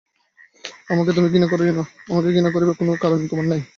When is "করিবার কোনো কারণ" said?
2.53-3.19